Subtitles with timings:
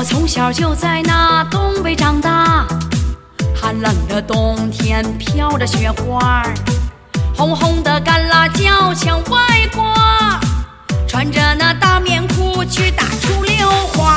[0.00, 2.66] 我从小就在那东北长大，
[3.54, 6.42] 寒冷的冬天飘着雪花，
[7.36, 10.40] 红红的干辣椒墙外挂，
[11.06, 14.16] 穿着那大棉裤去打出溜花。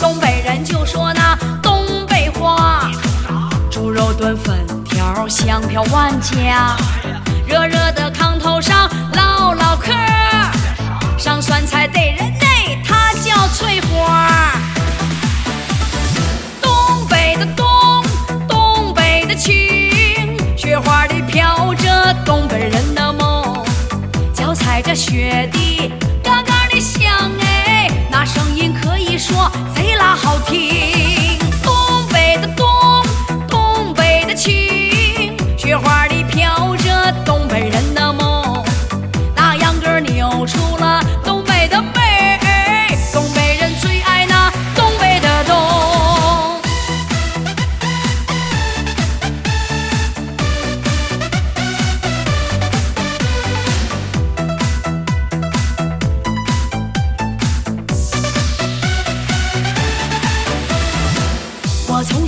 [0.00, 2.90] 东北人就说那东北话，
[3.70, 6.74] 猪肉炖粉条香飘万家，
[7.46, 8.31] 热热的炕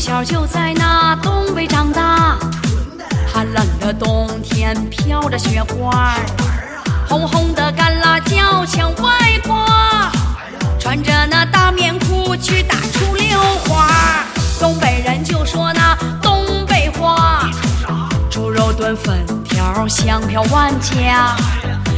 [0.05, 2.39] 小就在那东北长大，
[3.27, 6.15] 寒冷的冬天飘着雪花，
[7.09, 10.13] 红红的干辣椒墙外挂，
[10.79, 13.89] 穿着那大棉裤去打出溜花。
[14.61, 17.49] 东北人就说那东北话，
[18.31, 21.35] 猪肉炖粉条香飘万家，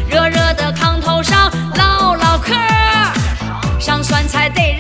[0.09, 2.55] 热热的炕头上唠唠嗑，
[3.81, 4.79] 上酸菜逮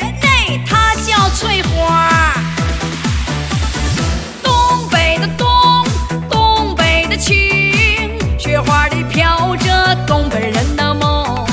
[7.17, 11.47] 情，雪花里飘着东北人的梦，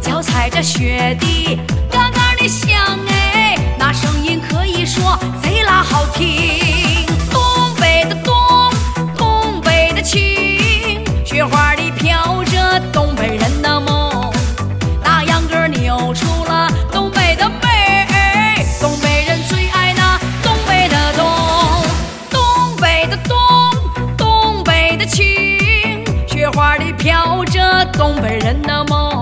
[0.00, 1.58] 脚踩着雪地，
[1.90, 6.51] 嘎嘎的响哎，那声音可以说贼拉好听。
[27.02, 29.20] 飘着东北人的梦，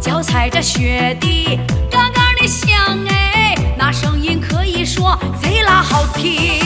[0.00, 1.58] 脚踩着雪地，
[1.90, 6.61] 嘎嘎的响哎，那声音可以说贼拉好听。